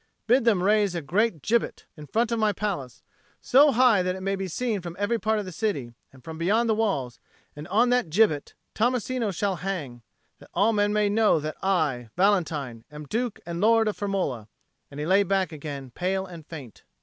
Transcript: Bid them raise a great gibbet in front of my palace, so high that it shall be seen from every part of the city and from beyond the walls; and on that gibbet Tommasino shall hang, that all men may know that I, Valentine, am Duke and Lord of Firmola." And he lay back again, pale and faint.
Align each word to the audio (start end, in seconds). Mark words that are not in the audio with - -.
Bid 0.25 0.45
them 0.45 0.63
raise 0.63 0.95
a 0.95 1.01
great 1.03 1.43
gibbet 1.43 1.85
in 1.95 2.07
front 2.07 2.31
of 2.31 2.39
my 2.39 2.51
palace, 2.53 3.03
so 3.39 3.71
high 3.71 4.01
that 4.01 4.15
it 4.15 4.25
shall 4.27 4.35
be 4.35 4.47
seen 4.47 4.81
from 4.81 4.95
every 4.97 5.19
part 5.19 5.37
of 5.37 5.45
the 5.45 5.51
city 5.51 5.93
and 6.11 6.23
from 6.23 6.39
beyond 6.39 6.67
the 6.67 6.73
walls; 6.73 7.19
and 7.55 7.67
on 7.67 7.91
that 7.91 8.09
gibbet 8.09 8.55
Tommasino 8.73 9.29
shall 9.31 9.57
hang, 9.57 10.01
that 10.39 10.49
all 10.55 10.73
men 10.73 10.91
may 10.91 11.07
know 11.07 11.39
that 11.39 11.55
I, 11.61 12.09
Valentine, 12.17 12.83
am 12.91 13.05
Duke 13.05 13.41
and 13.45 13.61
Lord 13.61 13.87
of 13.87 13.95
Firmola." 13.95 14.47
And 14.89 14.99
he 14.99 15.05
lay 15.05 15.21
back 15.21 15.51
again, 15.51 15.91
pale 15.91 16.25
and 16.25 16.47
faint. 16.47 16.83